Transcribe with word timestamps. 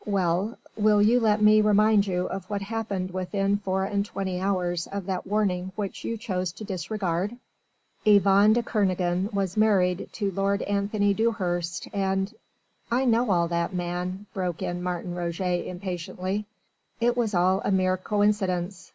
Well! 0.03 0.57
will 0.75 0.99
you 1.03 1.19
let 1.19 1.43
me 1.43 1.61
remind 1.61 2.07
you 2.07 2.25
of 2.25 2.49
what 2.49 2.63
happened 2.63 3.11
within 3.11 3.57
four 3.57 3.83
and 3.85 4.03
twenty 4.03 4.39
hours 4.39 4.87
of 4.87 5.05
that 5.05 5.27
warning 5.27 5.73
which 5.75 6.03
you 6.03 6.17
chose 6.17 6.51
to 6.53 6.63
disregard?... 6.63 7.37
Yvonne 8.03 8.53
de 8.53 8.63
Kernogan 8.63 9.29
was 9.31 9.55
married 9.55 10.09
to 10.13 10.31
Lord 10.31 10.63
Anthony 10.63 11.13
Dewhurst 11.13 11.87
and...." 11.93 12.33
"I 12.89 13.05
know 13.05 13.29
all 13.29 13.47
that, 13.49 13.75
man," 13.75 14.25
broke 14.33 14.63
in 14.63 14.81
Martin 14.81 15.13
Roget 15.13 15.67
impatiently. 15.67 16.47
"It 16.99 17.15
was 17.15 17.35
all 17.35 17.61
a 17.63 17.69
mere 17.71 17.95
coincidence 17.97 18.89